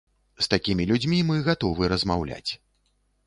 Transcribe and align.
З 0.43 0.47
такімі 0.53 0.87
людзьмі 0.91 1.19
мы 1.27 1.35
гатовы 1.49 1.91
размаўляць. 1.95 2.51